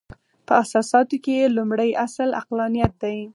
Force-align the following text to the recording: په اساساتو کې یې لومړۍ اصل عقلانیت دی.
په 0.47 0.53
اساساتو 0.63 1.15
کې 1.23 1.33
یې 1.39 1.47
لومړۍ 1.57 1.91
اصل 2.05 2.29
عقلانیت 2.39 2.93
دی. 3.03 3.19